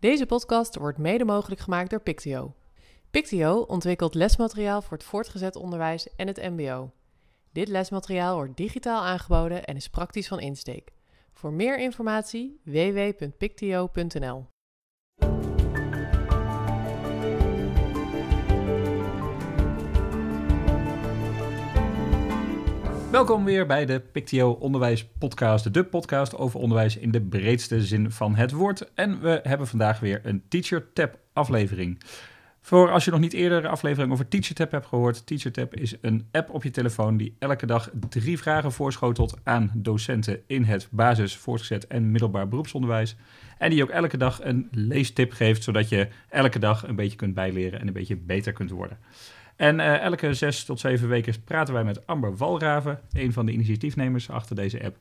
Deze 0.00 0.26
podcast 0.26 0.76
wordt 0.76 0.98
mede 0.98 1.24
mogelijk 1.24 1.60
gemaakt 1.60 1.90
door 1.90 2.00
Pictio. 2.00 2.54
Pictio 3.10 3.60
ontwikkelt 3.60 4.14
lesmateriaal 4.14 4.82
voor 4.82 4.96
het 4.96 5.06
voortgezet 5.06 5.56
onderwijs 5.56 6.14
en 6.16 6.26
het 6.26 6.36
MBO. 6.36 6.90
Dit 7.52 7.68
lesmateriaal 7.68 8.34
wordt 8.34 8.56
digitaal 8.56 9.04
aangeboden 9.04 9.64
en 9.64 9.76
is 9.76 9.88
praktisch 9.88 10.28
van 10.28 10.40
insteek. 10.40 10.92
Voor 11.32 11.52
meer 11.52 11.78
informatie 11.78 12.60
www.pictio.nl. 12.64 14.46
Welkom 23.10 23.44
weer 23.44 23.66
bij 23.66 23.86
de 23.86 24.00
Pictio 24.00 24.50
Onderwijs 24.50 25.06
Podcast, 25.18 25.74
de 25.74 25.84
podcast 25.84 26.36
over 26.36 26.60
onderwijs 26.60 26.96
in 26.96 27.10
de 27.10 27.20
breedste 27.20 27.82
zin 27.82 28.10
van 28.10 28.34
het 28.34 28.52
woord. 28.52 28.94
En 28.94 29.20
we 29.20 29.40
hebben 29.42 29.66
vandaag 29.66 30.00
weer 30.00 30.20
een 30.22 30.42
Teacher 30.48 30.92
Tab 30.92 31.18
aflevering. 31.32 31.98
Voor 32.68 32.90
als 32.90 33.04
je 33.04 33.10
nog 33.10 33.20
niet 33.20 33.32
eerder 33.32 33.58
een 33.58 33.70
aflevering 33.70 34.12
over 34.12 34.28
TeacherTap 34.28 34.70
hebt 34.70 34.86
gehoord. 34.86 35.26
TeacherTap 35.26 35.74
is 35.74 35.94
een 36.00 36.28
app 36.32 36.50
op 36.50 36.62
je 36.62 36.70
telefoon 36.70 37.16
die 37.16 37.36
elke 37.38 37.66
dag 37.66 37.90
drie 38.08 38.38
vragen 38.38 38.72
voorschotelt 38.72 39.36
aan 39.42 39.70
docenten 39.74 40.40
in 40.46 40.64
het 40.64 40.88
basis, 40.90 41.36
voortgezet 41.36 41.86
en 41.86 42.10
middelbaar 42.10 42.48
beroepsonderwijs. 42.48 43.16
En 43.58 43.70
die 43.70 43.82
ook 43.82 43.88
elke 43.88 44.16
dag 44.16 44.44
een 44.44 44.68
leestip 44.70 45.32
geeft, 45.32 45.62
zodat 45.62 45.88
je 45.88 46.08
elke 46.28 46.58
dag 46.58 46.88
een 46.88 46.96
beetje 46.96 47.16
kunt 47.16 47.34
bijleren 47.34 47.80
en 47.80 47.86
een 47.86 47.92
beetje 47.92 48.16
beter 48.16 48.52
kunt 48.52 48.70
worden. 48.70 48.98
En 49.58 49.78
uh, 49.78 50.00
elke 50.00 50.34
zes 50.34 50.64
tot 50.64 50.80
zeven 50.80 51.08
weken 51.08 51.44
praten 51.44 51.74
wij 51.74 51.84
met 51.84 52.06
Amber 52.06 52.36
Walraven, 52.36 53.00
een 53.12 53.32
van 53.32 53.46
de 53.46 53.52
initiatiefnemers 53.52 54.30
achter 54.30 54.56
deze 54.56 54.84
app. 54.84 54.96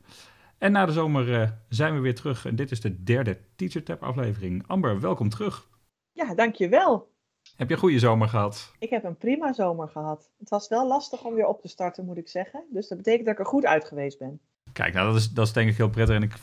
En 0.58 0.72
na 0.72 0.86
de 0.86 0.92
zomer 0.92 1.28
uh, 1.28 1.50
zijn 1.70 1.94
we 1.94 2.00
weer 2.00 2.16
terug 2.16 2.46
en 2.46 2.56
dit 2.56 2.72
is 2.72 2.82
de 2.82 3.04
derde 3.04 3.38
TeacherTap 3.56 4.04
aflevering. 4.04 4.68
Amber, 4.68 5.00
welkom 5.00 5.30
terug. 5.30 5.70
Ja, 6.12 6.36
dankjewel. 6.36 7.12
Heb 7.56 7.68
je 7.68 7.74
een 7.74 7.80
goede 7.80 8.00
zomer 8.00 8.28
gehad? 8.30 8.74
Ik 8.80 8.90
heb 8.90 9.04
een 9.04 9.18
prima 9.18 9.54
zomer 9.54 9.90
gehad. 9.90 10.32
Het 10.38 10.50
was 10.50 10.68
wel 10.68 10.88
lastig 10.88 11.24
om 11.24 11.34
weer 11.34 11.48
op 11.48 11.62
te 11.62 11.68
starten, 11.68 12.06
moet 12.06 12.18
ik 12.18 12.28
zeggen. 12.28 12.64
Dus 12.70 12.88
dat 12.88 12.98
betekent 12.98 13.26
dat 13.26 13.34
ik 13.34 13.40
er 13.40 13.46
goed 13.46 13.66
uit 13.66 13.86
geweest 13.86 14.20
ben. 14.20 14.42
Kijk, 14.78 14.94
nou, 14.94 15.08
dat 15.08 15.16
is, 15.16 15.30
dat 15.30 15.48
is 15.48 15.54
denk 15.54 15.70
ik 15.70 15.78
heel 15.78 15.90
prettig. 15.90 16.16
En 16.16 16.24
ik 16.24 16.34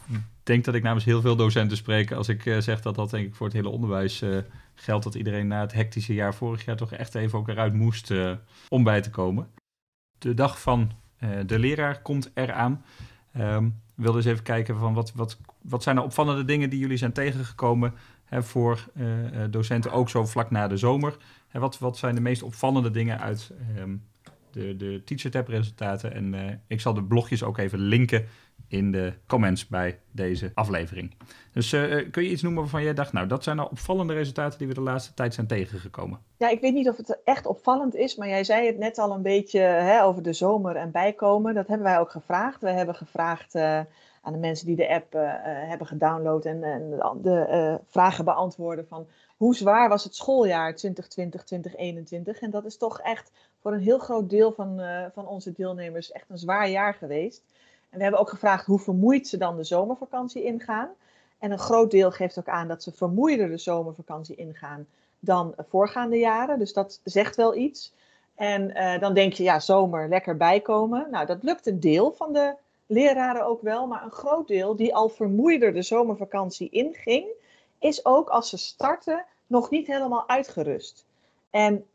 denk 0.42 0.64
dat 0.64 0.74
ik 0.74 0.82
namens 0.82 1.04
heel 1.04 1.20
veel 1.20 1.36
docenten 1.36 1.76
spreek 1.76 2.12
als 2.12 2.28
ik 2.28 2.44
uh, 2.44 2.60
zeg 2.60 2.80
dat 2.80 2.94
dat 2.94 3.10
denk 3.10 3.26
ik 3.26 3.34
voor 3.34 3.46
het 3.46 3.54
hele 3.54 3.68
onderwijs 3.68 4.22
uh, 4.22 4.38
geldt. 4.74 5.04
Dat 5.04 5.14
iedereen 5.14 5.46
na 5.46 5.60
het 5.60 5.72
hectische 5.72 6.14
jaar 6.14 6.34
vorig 6.34 6.64
jaar 6.64 6.76
toch 6.76 6.92
echt 6.92 7.14
even 7.14 7.38
ook 7.38 7.48
eruit 7.48 7.72
moest 7.72 8.10
uh, 8.10 8.32
om 8.68 8.84
bij 8.84 9.00
te 9.00 9.10
komen. 9.10 9.48
De 10.18 10.34
dag 10.34 10.60
van 10.60 10.92
de 11.46 11.58
leraar 11.58 12.02
komt 12.02 12.30
eraan. 12.34 12.84
Um, 13.36 13.80
we 13.94 14.02
wilden 14.02 14.20
eens 14.20 14.30
even 14.30 14.44
kijken 14.44 14.78
van 14.78 14.94
wat, 14.94 15.12
wat, 15.14 15.38
wat 15.62 15.82
zijn 15.82 15.96
de 15.96 16.02
opvallende 16.02 16.44
dingen 16.44 16.70
die 16.70 16.78
jullie 16.78 16.96
zijn 16.96 17.12
tegengekomen 17.12 17.94
hè, 18.24 18.42
voor 18.42 18.88
docenten, 19.50 19.92
ook 19.92 20.08
zo 20.08 20.26
vlak 20.26 20.50
na 20.50 20.68
de 20.68 20.76
zomer. 20.76 21.16
Hè, 21.48 21.60
wat, 21.60 21.78
wat 21.78 21.96
zijn 21.98 22.14
de 22.14 22.20
meest 22.20 22.42
opvallende 22.42 22.90
dingen 22.90 23.20
uit 23.20 23.52
um, 23.78 24.02
de, 24.54 24.76
de 24.76 25.44
resultaten. 25.46 26.12
En 26.12 26.32
uh, 26.32 26.40
ik 26.66 26.80
zal 26.80 26.94
de 26.94 27.02
blogjes 27.02 27.42
ook 27.42 27.58
even 27.58 27.78
linken 27.78 28.26
in 28.68 28.92
de 28.92 29.12
comments 29.26 29.66
bij 29.66 29.98
deze 30.10 30.50
aflevering. 30.54 31.14
Dus 31.52 31.72
uh, 31.72 32.10
kun 32.10 32.22
je 32.22 32.30
iets 32.30 32.42
noemen 32.42 32.62
waarvan 32.62 32.82
jij 32.82 32.94
dacht, 32.94 33.12
nou 33.12 33.26
dat 33.26 33.44
zijn 33.44 33.56
nou 33.56 33.70
opvallende 33.70 34.12
resultaten 34.12 34.58
die 34.58 34.68
we 34.68 34.74
de 34.74 34.80
laatste 34.80 35.14
tijd 35.14 35.34
zijn 35.34 35.46
tegengekomen? 35.46 36.18
Ja, 36.36 36.48
ik 36.48 36.60
weet 36.60 36.74
niet 36.74 36.88
of 36.88 36.96
het 36.96 37.18
echt 37.24 37.46
opvallend 37.46 37.94
is, 37.94 38.16
maar 38.16 38.28
jij 38.28 38.44
zei 38.44 38.66
het 38.66 38.78
net 38.78 38.98
al 38.98 39.12
een 39.12 39.22
beetje 39.22 39.60
hè, 39.60 40.02
over 40.04 40.22
de 40.22 40.32
zomer 40.32 40.76
en 40.76 40.90
bijkomen. 40.90 41.54
Dat 41.54 41.66
hebben 41.66 41.86
wij 41.86 41.98
ook 41.98 42.10
gevraagd. 42.10 42.60
We 42.60 42.70
hebben 42.70 42.94
gevraagd 42.94 43.54
aan 44.22 44.32
de 44.32 44.38
mensen 44.38 44.66
die 44.66 44.76
de 44.76 44.94
app 44.94 45.12
hebben 45.42 45.86
gedownload 45.86 46.44
en, 46.44 46.62
en 46.62 46.90
de 47.22 47.78
vragen 47.86 48.24
beantwoorden 48.24 48.86
van 48.86 49.06
hoe 49.36 49.54
zwaar 49.54 49.88
was 49.88 50.04
het 50.04 50.14
schooljaar 50.14 50.74
2020, 50.74 51.44
2021? 51.44 52.40
En 52.40 52.50
dat 52.50 52.64
is 52.64 52.76
toch 52.76 53.00
echt 53.00 53.30
voor 53.64 53.72
een 53.72 53.80
heel 53.80 53.98
groot 53.98 54.30
deel 54.30 54.52
van, 54.52 54.80
uh, 54.80 55.04
van 55.12 55.26
onze 55.26 55.52
deelnemers 55.52 56.12
echt 56.12 56.24
een 56.28 56.38
zwaar 56.38 56.68
jaar 56.68 56.94
geweest. 56.94 57.42
En 57.90 57.96
we 57.96 58.02
hebben 58.02 58.20
ook 58.20 58.28
gevraagd 58.28 58.66
hoe 58.66 58.78
vermoeid 58.78 59.28
ze 59.28 59.36
dan 59.36 59.56
de 59.56 59.64
zomervakantie 59.64 60.42
ingaan. 60.42 60.88
En 61.38 61.50
een 61.50 61.58
groot 61.58 61.90
deel 61.90 62.10
geeft 62.10 62.38
ook 62.38 62.48
aan 62.48 62.68
dat 62.68 62.82
ze 62.82 62.92
vermoeider 62.92 63.48
de 63.48 63.58
zomervakantie 63.58 64.36
ingaan 64.36 64.86
dan 65.18 65.54
voorgaande 65.68 66.18
jaren. 66.18 66.58
Dus 66.58 66.72
dat 66.72 67.00
zegt 67.04 67.36
wel 67.36 67.54
iets. 67.56 67.92
En 68.34 68.70
uh, 68.70 69.00
dan 69.00 69.14
denk 69.14 69.32
je, 69.32 69.42
ja, 69.42 69.60
zomer, 69.60 70.08
lekker 70.08 70.36
bijkomen. 70.36 71.06
Nou, 71.10 71.26
dat 71.26 71.42
lukt 71.42 71.66
een 71.66 71.80
deel 71.80 72.12
van 72.12 72.32
de 72.32 72.54
leraren 72.86 73.46
ook 73.46 73.62
wel. 73.62 73.86
Maar 73.86 74.04
een 74.04 74.10
groot 74.10 74.48
deel 74.48 74.76
die 74.76 74.94
al 74.94 75.08
vermoeider 75.08 75.72
de 75.72 75.82
zomervakantie 75.82 76.68
inging, 76.70 77.26
is 77.78 78.04
ook 78.04 78.28
als 78.28 78.48
ze 78.48 78.56
starten 78.56 79.24
nog 79.46 79.70
niet 79.70 79.86
helemaal 79.86 80.28
uitgerust. 80.28 81.06
En 81.50 81.86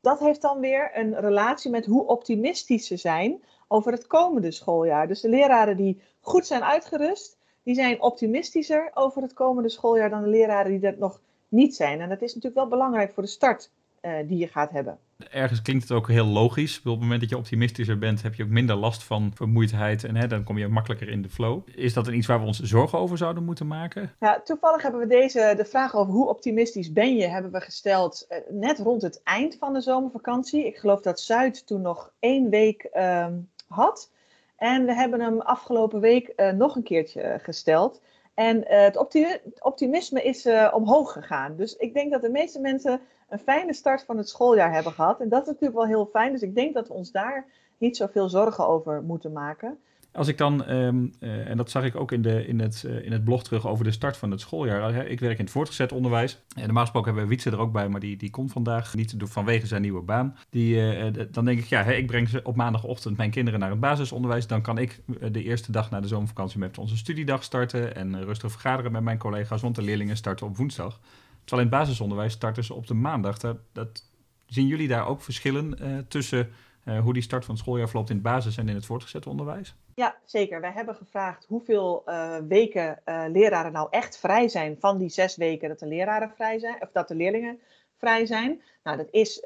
dat 0.00 0.20
heeft 0.20 0.42
dan 0.42 0.60
weer 0.60 0.90
een 0.94 1.20
relatie 1.20 1.70
met 1.70 1.86
hoe 1.86 2.06
optimistisch 2.06 2.86
ze 2.86 2.96
zijn 2.96 3.42
over 3.68 3.92
het 3.92 4.06
komende 4.06 4.50
schooljaar. 4.50 5.08
Dus 5.08 5.20
de 5.20 5.28
leraren 5.28 5.76
die 5.76 6.02
goed 6.20 6.46
zijn 6.46 6.62
uitgerust, 6.62 7.38
die 7.62 7.74
zijn 7.74 8.02
optimistischer 8.02 8.90
over 8.94 9.22
het 9.22 9.32
komende 9.32 9.68
schooljaar 9.68 10.10
dan 10.10 10.22
de 10.22 10.28
leraren 10.28 10.70
die 10.70 10.80
dat 10.80 10.98
nog 10.98 11.20
niet 11.48 11.76
zijn. 11.76 12.00
En 12.00 12.08
dat 12.08 12.22
is 12.22 12.34
natuurlijk 12.34 12.60
wel 12.60 12.68
belangrijk 12.68 13.12
voor 13.12 13.22
de 13.22 13.28
start 13.28 13.70
uh, 14.02 14.12
die 14.26 14.38
je 14.38 14.48
gaat 14.48 14.70
hebben. 14.70 14.98
Ergens 15.32 15.62
klinkt 15.62 15.82
het 15.82 15.92
ook 15.92 16.08
heel 16.08 16.26
logisch. 16.26 16.78
Op 16.78 16.84
het 16.84 17.00
moment 17.00 17.20
dat 17.20 17.30
je 17.30 17.36
optimistischer 17.36 17.98
bent, 17.98 18.22
heb 18.22 18.34
je 18.34 18.42
ook 18.42 18.48
minder 18.48 18.76
last 18.76 19.02
van 19.02 19.30
vermoeidheid 19.34 20.04
en 20.04 20.16
hè, 20.16 20.26
dan 20.26 20.44
kom 20.44 20.58
je 20.58 20.68
makkelijker 20.68 21.08
in 21.08 21.22
de 21.22 21.28
flow. 21.28 21.62
Is 21.74 21.94
dat 21.94 22.06
een 22.06 22.14
iets 22.14 22.26
waar 22.26 22.40
we 22.40 22.46
ons 22.46 22.60
zorgen 22.60 22.98
over 22.98 23.18
zouden 23.18 23.44
moeten 23.44 23.66
maken? 23.66 24.14
Ja, 24.20 24.40
toevallig 24.44 24.82
hebben 24.82 25.00
we 25.00 25.06
deze, 25.06 25.54
de 25.56 25.64
vraag 25.64 25.94
over 25.94 26.12
hoe 26.12 26.28
optimistisch 26.28 26.92
ben 26.92 27.16
je, 27.16 27.26
hebben 27.26 27.52
we 27.52 27.60
gesteld 27.60 28.26
uh, 28.28 28.38
net 28.50 28.78
rond 28.78 29.02
het 29.02 29.20
eind 29.22 29.56
van 29.58 29.72
de 29.72 29.80
zomervakantie. 29.80 30.66
Ik 30.66 30.76
geloof 30.76 31.00
dat 31.00 31.20
Zuid 31.20 31.66
toen 31.66 31.82
nog 31.82 32.12
één 32.18 32.50
week 32.50 32.88
uh, 32.94 33.26
had. 33.66 34.10
En 34.56 34.84
we 34.84 34.94
hebben 34.94 35.20
hem 35.20 35.40
afgelopen 35.40 36.00
week 36.00 36.32
uh, 36.36 36.50
nog 36.50 36.76
een 36.76 36.82
keertje 36.82 37.38
gesteld. 37.42 38.00
En 38.34 38.62
het 38.66 38.96
optimisme 39.60 40.22
is 40.22 40.48
omhoog 40.72 41.12
gegaan. 41.12 41.56
Dus 41.56 41.76
ik 41.76 41.94
denk 41.94 42.12
dat 42.12 42.22
de 42.22 42.30
meeste 42.30 42.60
mensen 42.60 43.00
een 43.32 43.38
fijne 43.38 43.74
start 43.74 44.04
van 44.04 44.16
het 44.16 44.28
schooljaar 44.28 44.72
hebben 44.72 44.92
gehad. 44.92 45.20
En 45.20 45.28
dat 45.28 45.40
is 45.40 45.46
natuurlijk 45.46 45.78
wel 45.78 45.86
heel 45.86 46.08
fijn. 46.12 46.32
Dus 46.32 46.42
ik 46.42 46.54
denk 46.54 46.74
dat 46.74 46.88
we 46.88 46.94
ons 46.94 47.10
daar 47.10 47.44
niet 47.78 47.96
zoveel 47.96 48.28
zorgen 48.28 48.68
over 48.68 49.02
moeten 49.02 49.32
maken. 49.32 49.78
Als 50.12 50.28
ik 50.28 50.38
dan, 50.38 50.70
um, 50.70 51.12
uh, 51.20 51.48
en 51.48 51.56
dat 51.56 51.70
zag 51.70 51.84
ik 51.84 51.96
ook 51.96 52.12
in, 52.12 52.22
de, 52.22 52.46
in, 52.46 52.60
het, 52.60 52.84
uh, 52.86 53.04
in 53.04 53.12
het 53.12 53.24
blog 53.24 53.42
terug 53.42 53.66
over 53.66 53.84
de 53.84 53.90
start 53.90 54.16
van 54.16 54.30
het 54.30 54.40
schooljaar. 54.40 55.06
Ik 55.06 55.20
werk 55.20 55.38
in 55.38 55.44
het 55.44 55.52
voortgezet 55.52 55.92
onderwijs. 55.92 56.42
En 56.54 56.64
normaal 56.64 56.82
gesproken 56.82 57.08
hebben 57.08 57.28
we 57.28 57.34
Wietse 57.34 57.50
er 57.50 57.58
ook 57.58 57.72
bij, 57.72 57.88
maar 57.88 58.00
die, 58.00 58.16
die 58.16 58.30
komt 58.30 58.52
vandaag 58.52 58.94
niet 58.94 59.14
vanwege 59.18 59.66
zijn 59.66 59.82
nieuwe 59.82 60.02
baan. 60.02 60.36
Die, 60.50 61.10
dan 61.30 61.44
denk 61.44 61.58
ik, 61.58 61.64
ja, 61.64 61.82
ik 61.82 62.06
breng 62.06 62.28
ze 62.28 62.40
op 62.42 62.56
maandagochtend 62.56 63.16
mijn 63.16 63.30
kinderen 63.30 63.60
naar 63.60 63.70
het 63.70 63.80
basisonderwijs. 63.80 64.46
Dan 64.46 64.62
kan 64.62 64.78
ik 64.78 65.00
de 65.30 65.42
eerste 65.42 65.72
dag 65.72 65.90
na 65.90 66.00
de 66.00 66.08
zomervakantie 66.08 66.58
met 66.58 66.78
onze 66.78 66.96
studiedag 66.96 67.42
starten. 67.42 67.96
En 67.96 68.24
rustig 68.24 68.50
vergaderen 68.50 68.92
met 68.92 69.02
mijn 69.02 69.18
collega's, 69.18 69.62
want 69.62 69.74
de 69.74 69.82
leerlingen 69.82 70.16
starten 70.16 70.46
op 70.46 70.56
woensdag. 70.56 71.00
Terwijl 71.44 71.68
in 71.68 71.74
het 71.74 71.82
basisonderwijs 71.82 72.32
starten 72.32 72.64
ze 72.64 72.74
op 72.74 72.86
de 72.86 72.94
maandag. 72.94 73.38
Dat, 73.72 74.10
zien 74.46 74.66
jullie 74.66 74.88
daar 74.88 75.06
ook 75.06 75.22
verschillen 75.22 75.76
uh, 75.82 75.98
tussen 76.08 76.50
uh, 76.84 77.00
hoe 77.00 77.12
die 77.12 77.22
start 77.22 77.44
van 77.44 77.54
het 77.54 77.62
schooljaar 77.62 77.88
verloopt 77.88 78.10
in 78.10 78.16
het 78.16 78.24
basis- 78.24 78.56
en 78.56 78.68
in 78.68 78.74
het 78.74 78.86
voortgezet 78.86 79.26
onderwijs? 79.26 79.74
Ja, 79.94 80.16
zeker. 80.24 80.60
Wij 80.60 80.72
hebben 80.72 80.94
gevraagd 80.94 81.44
hoeveel 81.48 82.02
uh, 82.06 82.36
weken 82.48 82.98
leraren 83.32 83.72
nou 83.72 83.86
echt 83.90 84.18
vrij 84.18 84.48
zijn 84.48 84.76
van 84.80 84.98
die 84.98 85.08
zes 85.08 85.36
weken 85.36 85.68
dat 85.68 85.78
de 85.78 85.86
leraren 85.86 86.32
vrij 86.34 86.58
zijn, 86.58 86.82
of 86.82 86.90
dat 86.92 87.08
de 87.08 87.14
leerlingen 87.14 87.58
vrij 87.96 88.26
zijn. 88.26 88.62
Nou, 88.82 88.96
dat 88.96 89.08
is 89.10 89.42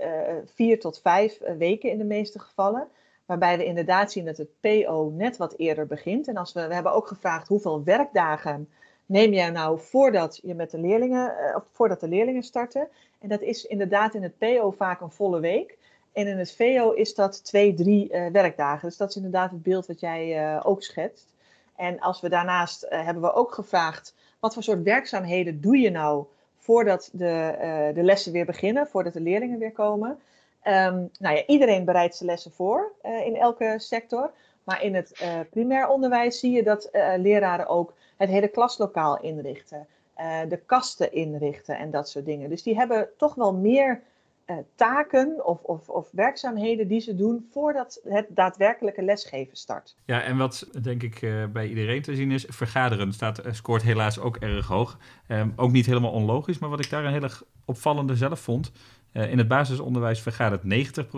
vier 0.55 0.81
tot 0.81 1.01
vijf 1.01 1.39
weken 1.59 1.91
in 1.91 1.99
de 1.99 2.05
meeste 2.05 2.39
gevallen. 2.39 2.89
Waarbij 3.27 3.57
we 3.59 3.65
inderdaad 3.65 4.13
zien 4.13 4.25
dat 4.25 4.37
het 4.37 4.61
PO 4.61 5.13
net 5.15 5.37
wat 5.37 5.55
eerder 5.57 5.87
begint. 5.87 6.29
En 6.29 6.37
als 6.37 6.53
we, 6.53 6.67
we 6.67 6.75
hebben 6.75 6.93
ook 6.93 7.07
gevraagd 7.07 7.49
hoeveel 7.49 7.85
werkdagen 7.85 8.69
neem 9.07 9.33
jij 9.33 9.51
nou 9.51 9.81
voordat 9.81 10.41
je 10.43 10.55
met 10.55 10.71
de 10.71 10.79
leerlingen, 10.79 11.55
of 11.57 11.65
voordat 11.73 12.01
de 12.01 12.09
leerlingen 12.09 12.43
starten. 12.43 12.89
En 13.19 13.29
dat 13.29 13.41
is 13.41 13.65
inderdaad 13.65 14.15
in 14.15 14.23
het 14.23 14.39
PO 14.39 14.71
vaak 14.71 15.01
een 15.01 15.11
volle 15.11 15.41
week. 15.41 15.79
En 16.13 16.27
in 16.27 16.39
het 16.39 16.53
VO 16.53 16.91
is 16.91 17.15
dat 17.15 17.45
twee, 17.45 17.75
drie 17.75 18.13
uh, 18.13 18.27
werkdagen. 18.27 18.89
Dus 18.89 18.97
dat 18.97 19.09
is 19.09 19.17
inderdaad 19.17 19.51
het 19.51 19.63
beeld 19.63 19.87
wat 19.87 20.01
jij 20.01 20.55
uh, 20.55 20.61
ook 20.65 20.83
schetst. 20.83 21.33
En 21.77 22.01
als 22.01 22.21
we 22.21 22.29
daarnaast 22.29 22.87
hebben 22.89 23.23
we 23.23 23.33
ook 23.33 23.53
gevraagd, 23.53 24.15
wat 24.41 24.55
voor 24.55 24.63
soort 24.63 24.83
werkzaamheden 24.83 25.61
doe 25.61 25.79
je 25.79 25.91
nou 25.91 26.25
voordat 26.57 27.11
de, 27.13 27.93
de 27.95 28.03
lessen 28.03 28.33
weer 28.33 28.45
beginnen, 28.45 28.87
voordat 28.87 29.13
de 29.13 29.21
leerlingen 29.21 29.59
weer 29.59 29.73
komen. 29.73 30.11
Um, 30.11 31.11
nou 31.19 31.37
ja, 31.37 31.47
iedereen 31.47 31.85
bereidt 31.85 32.17
zijn 32.17 32.29
lessen 32.29 32.53
voor 32.53 32.93
in 33.03 33.37
elke 33.37 33.75
sector. 33.77 34.31
Maar 34.65 34.83
in 34.83 34.95
het 34.95 35.25
primair 35.51 35.89
onderwijs 35.89 36.39
zie 36.39 36.51
je 36.51 36.63
dat 36.63 36.91
leraren 37.17 37.67
ook 37.67 37.95
het 38.17 38.29
hele 38.29 38.49
klaslokaal 38.49 39.21
inrichten, 39.21 39.87
uh, 40.19 40.41
de 40.49 40.57
kasten 40.57 41.13
inrichten 41.13 41.79
en 41.79 41.91
dat 41.91 42.09
soort 42.09 42.25
dingen. 42.25 42.49
Dus 42.49 42.63
die 42.63 42.77
hebben 42.77 43.09
toch 43.17 43.35
wel 43.35 43.55
meer 43.55 44.03
eh, 44.47 44.57
taken 44.75 45.47
of, 45.47 45.63
of, 45.63 45.89
of, 45.89 46.09
werkzaamheden 46.13 46.89
die 46.89 47.01
ze 47.01 47.17
doen 47.17 47.47
voordat 47.53 48.01
het 48.09 48.27
daadwerkelijke 48.29 49.03
lesgeven 49.03 49.57
start. 49.57 49.97
Ja, 50.05 50.23
en 50.23 50.37
wat 50.37 50.69
denk 50.83 51.03
ik 51.03 51.23
uh, 51.23 51.45
bij 51.47 51.69
iedereen 51.69 52.03
te 52.03 52.15
zien 52.15 52.31
is, 52.31 52.45
vergaderen 52.49 53.13
staat, 53.13 53.39
eh, 53.39 53.53
scoort 53.53 53.83
helaas 53.83 54.19
ook 54.19 54.37
erg 54.37 54.67
hoog. 54.67 54.99
Um, 55.29 55.53
ook 55.57 55.71
niet 55.71 55.87
helemaal 55.87 56.11
onlogisch, 56.11 56.59
maar 56.59 56.71
wat 56.71 56.85
ik 56.85 56.91
daar 56.91 57.05
een 57.05 57.13
hele 57.13 57.31
opvallende 57.65 58.17
zelf 58.17 58.41
vond. 58.41 58.73
Uh, 59.17 59.31
in 59.31 59.39
het 59.39 59.49
basisonderwijs 59.49 60.21
vergadert 60.21 60.63
90% 60.63 60.67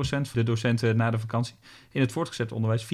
van 0.00 0.22
de 0.32 0.42
docenten 0.42 0.96
na 0.96 1.10
de 1.10 1.18
vakantie. 1.18 1.54
In 1.90 2.00
het 2.00 2.12
voortgezet 2.12 2.52
onderwijs 2.52 2.84
74%. 2.84 2.86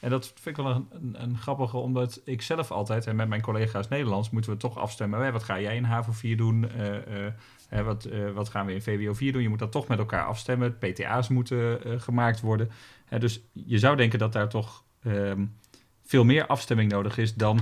En 0.00 0.10
dat 0.10 0.32
vind 0.34 0.58
ik 0.58 0.64
wel 0.64 0.86
een, 0.90 1.14
een, 1.22 1.38
grappige, 1.38 1.76
omdat 1.76 2.20
ik 2.24 2.42
zelf 2.42 2.70
altijd, 2.70 3.06
en 3.06 3.16
met 3.16 3.28
mijn 3.28 3.40
collega's 3.40 3.88
Nederlands, 3.88 4.30
moeten 4.30 4.50
we 4.50 4.56
toch 4.56 4.78
afstemmen. 4.78 5.32
Wat 5.32 5.42
ga 5.42 5.60
jij 5.60 5.76
in 5.76 5.84
HAVO 5.84 6.12
4 6.12 6.36
doen? 6.36 6.66
Hè, 7.68 7.82
wat, 7.82 8.06
uh, 8.12 8.30
wat 8.30 8.48
gaan 8.48 8.66
we 8.66 8.74
in 8.74 8.82
VWO 8.82 9.14
4 9.14 9.32
doen? 9.32 9.42
Je 9.42 9.48
moet 9.48 9.58
dat 9.58 9.72
toch 9.72 9.88
met 9.88 9.98
elkaar 9.98 10.24
afstemmen. 10.24 10.78
PTA's 10.78 11.28
moeten 11.28 11.80
gemaakt 12.00 12.40
worden. 12.40 12.70
Dus 13.18 13.40
je 13.52 13.78
zou 13.78 13.96
denken 13.96 14.18
dat 14.18 14.32
daar 14.32 14.48
toch 14.48 14.84
um, 15.06 15.56
veel 16.04 16.24
meer 16.24 16.46
afstemming 16.46 16.90
nodig 16.90 17.18
is 17.18 17.34
dan... 17.34 17.60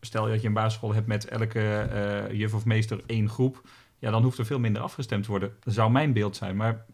Stel 0.00 0.26
dat 0.26 0.40
je 0.40 0.46
een 0.46 0.52
basisschool 0.52 0.94
hebt 0.94 1.06
met 1.06 1.28
elke 1.28 2.28
juf 2.32 2.54
of 2.54 2.64
meester 2.64 3.00
één 3.06 3.28
groep. 3.28 3.62
Ja, 4.00 4.10
dan 4.10 4.22
hoeft 4.22 4.38
er 4.38 4.46
veel 4.46 4.58
minder 4.58 4.82
afgestemd 4.82 5.24
te 5.24 5.30
worden. 5.30 5.56
Dat 5.60 5.74
zou 5.74 5.90
mijn 5.90 6.12
beeld 6.12 6.36
zijn. 6.36 6.56
Maar 6.56 6.86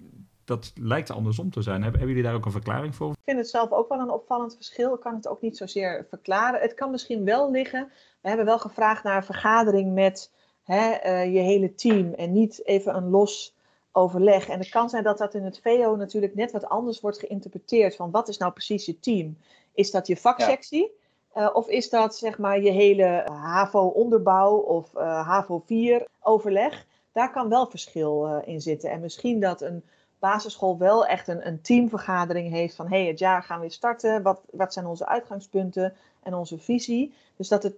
dat 0.44 0.72
lijkt 0.74 1.10
andersom 1.10 1.50
te 1.50 1.62
zijn. 1.62 1.82
Hebben, 1.82 2.06
jullie 2.06 2.22
daar 2.22 2.34
ook 2.34 2.44
een 2.44 2.50
verklaring 2.50 2.94
voor? 2.94 3.10
Ik 3.10 3.18
vind 3.24 3.38
het 3.38 3.48
zelf 3.48 3.72
ook 3.72 3.88
wel 3.88 3.98
een 3.98 4.10
opvallend 4.10 4.54
verschil. 4.54 4.94
Ik 4.94 5.00
kan 5.00 5.14
het 5.14 5.28
ook 5.28 5.40
niet 5.40 5.56
zozeer 5.56 6.06
verklaren. 6.08 6.60
Het 6.60 6.74
kan 6.74 6.90
misschien 6.90 7.24
wel 7.24 7.50
liggen. 7.50 7.90
We 8.20 8.28
hebben 8.28 8.46
wel 8.46 8.58
gevraagd 8.58 9.02
naar 9.02 9.16
een 9.16 9.24
vergadering 9.24 9.94
met 9.94 10.30
hè, 10.62 11.04
uh, 11.04 11.34
je 11.34 11.40
hele 11.40 11.74
team 11.74 12.14
en 12.14 12.32
niet 12.32 12.66
even 12.66 12.96
een 12.96 13.10
los 13.10 13.54
overleg. 13.92 14.48
En 14.48 14.58
het 14.58 14.68
kan 14.68 14.90
zijn 14.90 15.02
dat 15.02 15.18
dat 15.18 15.34
in 15.34 15.44
het 15.44 15.60
VO 15.62 15.96
natuurlijk 15.96 16.34
net 16.34 16.52
wat 16.52 16.68
anders 16.68 17.00
wordt 17.00 17.18
geïnterpreteerd 17.18 17.96
van 17.96 18.10
wat 18.10 18.28
is 18.28 18.38
nou 18.38 18.52
precies 18.52 18.86
je 18.86 18.98
team? 18.98 19.38
Is 19.74 19.90
dat 19.90 20.06
je 20.06 20.16
vaksectie? 20.16 20.92
Ja. 21.34 21.42
Uh, 21.42 21.50
of 21.52 21.68
is 21.68 21.90
dat 21.90 22.16
zeg 22.16 22.38
maar 22.38 22.60
je 22.60 22.70
hele 22.70 23.22
HAVO-onderbouw 23.32 24.56
of 24.56 24.94
uh, 24.94 25.26
HAVO-4-overleg? 25.26 26.86
Daar 27.16 27.32
kan 27.32 27.48
wel 27.48 27.66
verschil 27.66 28.26
uh, 28.26 28.48
in 28.48 28.60
zitten. 28.60 28.90
En 28.90 29.00
misschien 29.00 29.40
dat 29.40 29.62
een 29.62 29.82
basisschool 30.18 30.78
wel 30.78 31.06
echt 31.06 31.28
een, 31.28 31.46
een 31.46 31.60
teamvergadering 31.60 32.50
heeft 32.50 32.76
van 32.76 32.88
hé, 32.88 32.98
hey, 32.98 33.06
het 33.06 33.18
jaar 33.18 33.42
gaan 33.42 33.60
we 33.60 33.70
starten. 33.70 34.22
Wat, 34.22 34.40
wat 34.50 34.72
zijn 34.72 34.86
onze 34.86 35.06
uitgangspunten 35.06 35.94
en 36.22 36.34
onze 36.34 36.58
visie? 36.58 37.14
Dus 37.36 37.48
dat 37.48 37.62
het, 37.62 37.74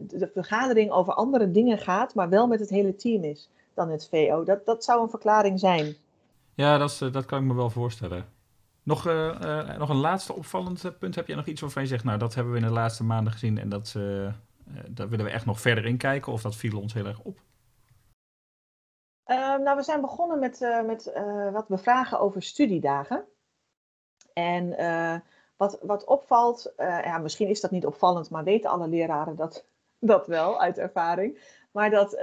de 0.00 0.30
vergadering 0.34 0.90
over 0.90 1.12
andere 1.12 1.50
dingen 1.50 1.78
gaat, 1.78 2.14
maar 2.14 2.28
wel 2.28 2.46
met 2.46 2.60
het 2.60 2.68
hele 2.68 2.96
team 2.96 3.24
is 3.24 3.50
dan 3.74 3.90
het 3.90 4.08
VO. 4.10 4.44
Dat, 4.44 4.66
dat 4.66 4.84
zou 4.84 5.02
een 5.02 5.10
verklaring 5.10 5.60
zijn. 5.60 5.96
Ja, 6.54 6.78
dat, 6.78 6.90
is, 6.90 6.98
dat 6.98 7.24
kan 7.24 7.40
ik 7.40 7.44
me 7.44 7.54
wel 7.54 7.70
voorstellen. 7.70 8.26
Nog, 8.82 9.06
uh, 9.06 9.78
nog 9.78 9.88
een 9.88 9.96
laatste 9.96 10.34
opvallend 10.34 10.98
punt. 10.98 11.14
Heb 11.14 11.26
jij 11.26 11.36
nog 11.36 11.46
iets 11.46 11.60
waarvan 11.60 11.82
je 11.82 11.88
zegt, 11.88 12.04
nou 12.04 12.18
dat 12.18 12.34
hebben 12.34 12.52
we 12.52 12.58
in 12.58 12.66
de 12.66 12.72
laatste 12.72 13.04
maanden 13.04 13.32
gezien 13.32 13.58
en 13.58 13.68
dat, 13.68 13.92
daar 14.88 15.08
willen 15.08 15.24
we 15.24 15.30
echt 15.30 15.46
nog 15.46 15.60
verder 15.60 15.84
in 15.84 15.96
kijken 15.96 16.32
of 16.32 16.42
dat 16.42 16.56
viel 16.56 16.80
ons 16.80 16.92
heel 16.92 17.06
erg 17.06 17.20
op? 17.20 17.46
Uh, 19.28 19.56
nou, 19.56 19.76
we 19.76 19.82
zijn 19.82 20.00
begonnen 20.00 20.38
met, 20.38 20.60
uh, 20.60 20.82
met 20.82 21.12
uh, 21.16 21.52
wat 21.52 21.68
bevragen 21.68 22.20
over 22.20 22.42
studiedagen. 22.42 23.24
En 24.32 24.76
wat, 25.56 25.78
wat 25.82 26.04
opvalt, 26.04 26.72
ja, 26.76 27.18
misschien 27.18 27.48
is 27.48 27.60
dat 27.60 27.70
niet 27.70 27.86
opvallend, 27.86 28.30
maar 28.30 28.44
weten 28.44 28.70
alle 28.70 28.88
leraren 28.88 29.36
dat, 29.36 29.64
dat 29.98 30.26
wel 30.26 30.60
uit 30.60 30.78
ervaring. 30.78 31.56
Maar 31.70 31.90
dat 31.90 32.18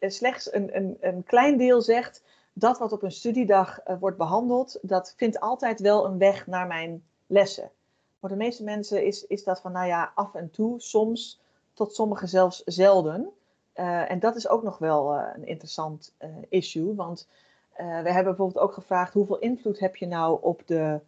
slechts 0.00 0.52
een, 0.52 0.76
een, 0.76 0.96
een 1.00 1.24
klein 1.24 1.56
deel 1.56 1.82
zegt 1.82 2.22
dat 2.52 2.78
wat 2.78 2.92
op 2.92 3.02
een 3.02 3.12
studiedag 3.12 3.80
wordt 4.00 4.16
behandeld, 4.16 4.78
dat 4.82 5.14
vindt 5.16 5.40
altijd 5.40 5.80
wel 5.80 6.04
een 6.04 6.18
weg 6.18 6.46
naar 6.46 6.66
mijn 6.66 7.04
lessen. 7.26 7.70
Voor 8.20 8.28
de 8.28 8.36
meeste 8.36 8.64
mensen 8.64 9.04
is, 9.04 9.26
is 9.26 9.44
dat 9.44 9.60
van, 9.60 9.72
nou 9.72 9.86
ja, 9.86 10.12
af 10.14 10.34
en 10.34 10.50
toe, 10.50 10.80
soms, 10.80 11.40
tot 11.72 11.94
sommigen 11.94 12.28
zelfs 12.28 12.62
zelden. 12.64 13.32
Uh, 13.78 14.10
en 14.10 14.18
dat 14.18 14.36
is 14.36 14.48
ook 14.48 14.62
nog 14.62 14.78
wel 14.78 15.14
uh, 15.14 15.22
een 15.34 15.46
interessant 15.46 16.14
uh, 16.20 16.28
issue, 16.48 16.94
want 16.94 17.28
we 17.76 17.84
hebben 17.84 18.24
bijvoorbeeld 18.24 18.58
ook 18.64 18.72
gevraagd 18.72 19.12
hoeveel 19.12 19.38
invloed 19.38 19.78
heb 19.78 19.96
je 19.96 20.06
nou 20.06 20.38
op 20.42 20.62
de, 20.66 21.00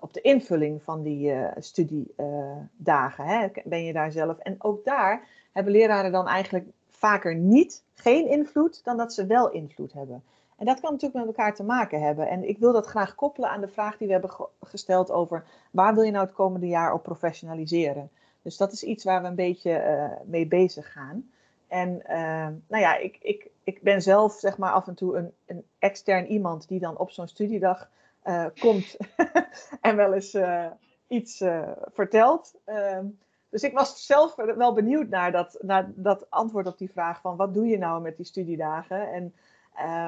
op 0.00 0.12
de 0.12 0.20
invulling 0.20 0.82
van 0.82 1.02
die 1.02 1.34
studiedagen. 1.58 3.52
Ben 3.64 3.84
je 3.84 3.92
daar 3.92 4.12
zelf? 4.12 4.38
En 4.38 4.56
ook 4.58 4.84
daar 4.84 5.26
hebben 5.52 5.72
leraren 5.72 6.12
dan 6.12 6.28
eigenlijk 6.28 6.66
vaker 6.90 7.34
niet 7.34 7.82
geen 7.94 8.28
invloed 8.28 8.84
dan 8.84 8.96
dat 8.96 9.12
ze 9.12 9.26
wel 9.26 9.50
invloed 9.50 9.92
hebben. 9.92 10.22
En 10.56 10.66
dat 10.66 10.80
kan 10.80 10.92
natuurlijk 10.92 11.24
met 11.24 11.36
elkaar 11.36 11.54
te 11.54 11.64
maken 11.64 12.02
hebben. 12.02 12.28
En 12.28 12.48
ik 12.48 12.58
wil 12.58 12.72
dat 12.72 12.86
graag 12.86 13.14
koppelen 13.14 13.50
aan 13.50 13.60
de 13.60 13.68
vraag 13.68 13.96
die 13.96 14.06
we 14.06 14.12
hebben 14.12 14.30
ge 14.30 14.48
gesteld 14.60 15.10
over 15.10 15.44
waar 15.70 15.94
wil 15.94 16.02
je 16.02 16.10
nou 16.10 16.24
het 16.26 16.34
komende 16.34 16.68
jaar 16.68 16.92
op 16.92 17.02
professionaliseren. 17.02 18.10
Dus 18.42 18.56
dat 18.56 18.72
is 18.72 18.82
iets 18.82 19.04
waar 19.04 19.22
we 19.22 19.28
een 19.28 19.34
beetje 19.34 20.10
mee 20.24 20.46
bezig 20.46 20.92
gaan. 20.92 21.30
En 21.68 22.02
uh, 22.08 22.48
nou 22.68 22.82
ja, 22.82 22.96
ik, 22.96 23.18
ik, 23.20 23.50
ik 23.64 23.82
ben 23.82 24.02
zelf 24.02 24.32
zeg 24.32 24.58
maar 24.58 24.72
af 24.72 24.86
en 24.86 24.94
toe 24.94 25.16
een, 25.16 25.32
een 25.46 25.64
extern 25.78 26.26
iemand 26.26 26.68
die 26.68 26.80
dan 26.80 26.98
op 26.98 27.10
zo'n 27.10 27.28
studiedag 27.28 27.88
uh, 28.24 28.46
komt 28.60 28.96
en 29.80 29.96
wel 29.96 30.14
eens 30.14 30.34
uh, 30.34 30.66
iets 31.06 31.44
vertelt. 31.92 32.54
Ehm, 32.64 33.06
dus 33.48 33.62
ik 33.62 33.72
was 33.72 34.06
zelf 34.06 34.34
wel 34.34 34.72
benieuwd 34.72 35.08
naar 35.08 35.32
dat, 35.32 35.58
naar 35.60 35.92
dat 35.94 36.30
antwoord 36.30 36.66
op 36.66 36.78
die 36.78 36.90
vraag 36.90 37.20
van 37.20 37.36
wat 37.36 37.54
doe 37.54 37.66
je 37.66 37.78
nou 37.78 38.02
met 38.02 38.16
die 38.16 38.26
studiedagen? 38.26 39.12
En 39.12 39.34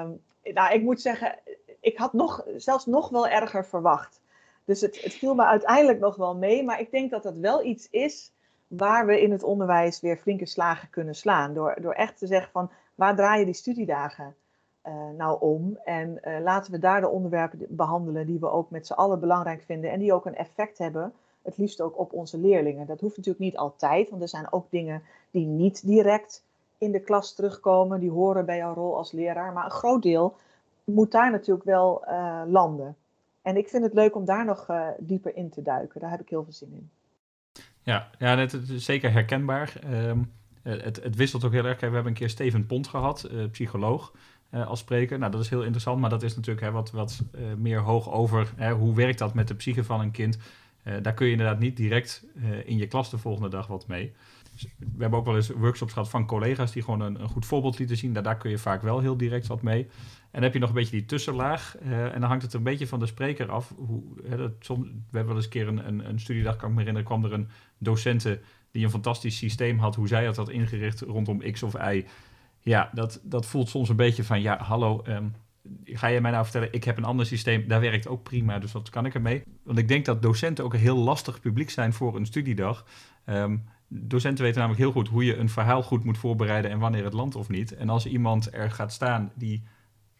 um, 0.03 0.23
nou, 0.55 0.75
ik 0.75 0.83
moet 0.83 1.01
zeggen, 1.01 1.39
ik 1.81 1.99
had 1.99 2.13
nog, 2.13 2.45
zelfs 2.57 2.87
nog 2.87 3.09
wel 3.09 3.29
erger 3.29 3.67
verwacht. 3.67 4.21
Dus 4.65 4.81
het, 4.81 5.03
het 5.03 5.15
viel 5.15 5.35
me 5.35 5.45
uiteindelijk 5.45 5.99
nog 5.99 6.17
wel 6.17 6.37
mee, 6.37 6.65
maar 6.65 6.81
ik 6.81 6.91
denk 6.91 7.11
dat 7.11 7.23
dat 7.23 7.37
wel 7.37 7.65
iets 7.65 7.91
is 7.91 8.33
waar 8.69 9.07
we 9.07 9.23
in 9.23 9.33
het 9.33 9.43
onderwijs 9.43 10.01
weer 10.01 10.17
flinke 10.17 10.47
slagen 10.47 10.91
kunnen 10.91 11.15
slaan. 11.15 11.55
Door, 11.55 11.77
door 11.81 11.93
echt 11.93 12.19
te 12.19 12.27
zeggen 12.27 12.51
van 12.53 12.71
waar 12.95 13.17
draaien 13.17 13.45
die 13.45 13.55
studiedagen 13.55 14.35
uh, 14.87 14.93
nou 15.17 15.41
om? 15.41 15.79
En 15.85 16.21
uh, 16.25 16.41
laten 16.41 16.73
we 16.73 16.79
daar 16.79 17.01
de 17.01 17.09
onderwerpen 17.09 17.67
behandelen 17.69 18.27
die 18.27 18.39
we 18.39 18.51
ook 18.51 18.71
met 18.71 18.87
z'n 18.87 18.93
allen 18.93 19.21
belangrijk 19.21 19.63
vinden 19.63 19.91
en 19.91 19.99
die 19.99 20.13
ook 20.13 20.27
een 20.27 20.37
effect 20.37 20.79
hebben. 20.79 21.13
Het 21.43 21.57
liefst 21.57 21.81
ook 21.81 21.99
op 21.99 22.13
onze 22.13 22.39
leerlingen. 22.39 22.87
Dat 22.87 23.01
hoeft 23.01 23.17
natuurlijk 23.17 23.45
niet 23.45 23.57
altijd, 23.57 24.11
want 24.11 24.23
er 24.23 24.29
zijn 24.29 24.53
ook 24.53 24.71
dingen 24.71 25.03
die 25.31 25.47
niet 25.47 25.87
direct 25.87 26.45
in 26.79 26.93
de 26.93 27.01
klas 27.01 27.35
terugkomen. 27.35 28.01
Die 28.01 28.11
horen 28.11 28.47
bij 28.47 28.57
jouw 28.57 28.75
rol 28.75 28.97
als 28.97 29.13
leraar. 29.13 29.53
Maar 29.53 29.65
een 29.65 29.71
groot 29.71 30.03
deel 30.03 30.37
moet 30.85 31.11
daar 31.11 31.31
natuurlijk 31.31 31.67
wel 31.67 32.05
uh, 32.09 32.43
landen. 32.47 32.97
En 33.43 33.57
ik 33.57 33.69
vind 33.69 33.85
het 33.85 33.95
leuk 33.95 34.15
om 34.15 34.25
daar 34.25 34.45
nog 34.45 34.71
dieper 34.99 35.37
in 35.37 35.51
te 35.51 35.63
duiken. 35.63 36.01
Daar 36.01 36.11
heb 36.11 36.21
ik 36.21 36.29
heel 36.29 36.45
veel 36.45 36.53
zin 36.53 36.73
in. 36.73 36.91
Ja, 37.89 38.11
ja 38.19 38.37
het, 38.37 38.53
is 38.53 38.85
zeker 38.85 39.13
herkenbaar. 39.13 39.73
Um, 39.93 40.33
het, 40.63 41.03
het, 41.03 41.17
wisselt 41.17 41.45
ook 41.45 41.53
heel 41.53 41.65
erg. 41.65 41.81
We 41.81 41.85
hebben 41.85 42.07
een 42.07 42.13
keer 42.13 42.29
Steven 42.29 42.67
Pont 42.67 42.89
gehad, 42.89 43.29
uh, 43.33 43.51
psycholoog, 43.51 44.13
uh, 44.55 44.67
als 44.67 44.79
spreker. 44.79 45.19
Nou, 45.19 45.33
dat 45.33 45.41
is 45.41 45.49
heel 45.49 45.63
interessant, 45.63 46.01
maar 46.01 46.11
dat 46.11 46.23
is 46.23 46.37
natuurlijk 46.37 46.67
hè, 46.67 46.73
wat, 46.73 46.91
wat 46.91 47.23
meer 47.57 47.81
hoog 47.81 48.11
over 48.13 48.53
hè, 48.57 48.73
hoe 48.73 48.95
werkt 48.95 49.19
dat 49.19 49.35
met 49.35 49.49
de 49.49 49.55
psyche 49.55 49.85
van 49.85 50.01
een 50.01 50.11
kind. 50.11 50.39
Daar 51.03 51.15
kun 51.15 51.27
je 51.27 51.33
inderdaad 51.33 51.59
niet 51.59 51.77
direct 51.77 52.25
in 52.65 52.77
je 52.77 52.87
klas 52.87 53.11
de 53.11 53.19
volgende 53.19 53.49
dag 53.49 53.67
wat 53.67 53.87
mee. 53.87 54.13
Dus 54.61 54.75
we 54.79 55.01
hebben 55.01 55.19
ook 55.19 55.25
wel 55.25 55.37
eens 55.37 55.49
workshops 55.49 55.93
gehad 55.93 56.09
van 56.09 56.27
collega's 56.27 56.73
die 56.73 56.83
gewoon 56.83 57.01
een, 57.01 57.21
een 57.21 57.29
goed 57.29 57.47
voorbeeld 57.47 57.79
lieten 57.79 57.97
zien. 57.97 58.13
Daar, 58.13 58.37
kun 58.37 58.51
je 58.51 58.59
vaak 58.59 58.83
wel 58.83 59.01
heel 59.01 59.17
direct 59.17 59.47
wat 59.47 59.63
mee. 59.63 59.83
En 59.83 60.29
dan 60.33 60.43
heb 60.43 60.53
je 60.53 60.59
nog 60.59 60.69
een 60.69 60.75
beetje 60.75 60.97
die 60.97 61.05
tussenlaag. 61.05 61.77
Uh, 61.83 62.15
en 62.15 62.21
dan 62.21 62.29
hangt 62.29 62.43
het 62.43 62.55
een 62.55 62.63
beetje 62.63 62.87
van 62.87 62.99
de 62.99 63.07
spreker 63.07 63.51
af. 63.51 63.75
Hoe, 63.77 64.03
hè, 64.25 64.37
dat, 64.37 64.53
soms, 64.61 64.87
we 64.87 64.93
hebben 65.17 65.27
wel 65.27 65.37
eens 65.37 65.45
een 65.45 65.51
keer 65.51 65.69
een, 65.69 66.09
een, 66.09 66.21
studiedag, 66.21 66.57
kan 66.57 66.69
ik 66.69 66.75
me 66.75 66.81
herinneren, 66.81 67.09
kwam 67.09 67.25
er 67.25 67.33
een 67.33 67.49
docenten 67.79 68.41
die 68.71 68.85
een 68.85 68.91
fantastisch 68.91 69.37
systeem 69.37 69.79
had, 69.79 69.95
hoe 69.95 70.09
zij 70.09 70.25
had 70.25 70.49
ingericht 70.49 71.01
rondom 71.01 71.53
X 71.53 71.63
of 71.63 71.75
Y. 71.75 72.05
Ja, 72.61 72.91
dat, 72.93 73.21
dat 73.23 73.47
voelt 73.47 73.69
soms 73.69 73.89
een 73.89 73.97
beetje 73.97 74.25
van, 74.25 74.41
ja, 74.41 74.59
hallo, 74.63 75.03
um, 75.09 75.35
ga 75.85 76.07
je 76.07 76.21
mij 76.21 76.31
nou 76.31 76.43
vertellen, 76.43 76.73
ik 76.73 76.85
heb 76.85 76.97
een 76.97 77.05
ander 77.05 77.27
systeem, 77.27 77.69
daar 77.69 77.81
werkt 77.81 78.09
ook 78.09 78.23
prima, 78.23 78.59
dus 78.59 78.73
wat 78.73 78.91
kan 78.91 79.07
ik 79.07 79.15
ermee? 79.15 79.43
Want 79.63 79.79
ik 79.79 79.89
denk 79.89 80.05
dat 80.05 80.23
docenten 80.23 80.65
ook 80.65 80.73
een 80.73 80.81
heel 80.81 80.97
lastig 80.97 81.41
publiek 81.41 81.71
zijn 81.71 81.93
voor 81.93 82.17
een 82.17 82.27
studiedag. 82.27 82.87
Um, 83.27 83.65
docenten 83.89 84.45
weten 84.45 84.59
namelijk 84.59 84.83
heel 84.83 84.93
goed 84.93 85.09
hoe 85.09 85.25
je 85.25 85.37
een 85.37 85.49
verhaal 85.49 85.83
goed 85.83 86.05
moet 86.05 86.19
voorbereiden 86.19 86.71
en 86.71 86.79
wanneer 86.79 87.05
het 87.05 87.13
landt 87.13 87.37
of 87.37 87.49
niet. 87.49 87.75
En 87.75 87.89
als 87.89 88.07
iemand 88.07 88.55
er 88.55 88.71
gaat 88.71 88.93
staan 88.93 89.33
die 89.35 89.63